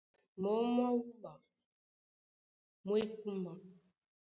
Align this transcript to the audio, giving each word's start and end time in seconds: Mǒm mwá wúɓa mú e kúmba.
Mǒm 0.41 0.65
mwá 0.75 0.87
wúɓa 0.97 1.31
mú 2.85 2.91
e 3.01 3.03
kúmba. 3.19 3.51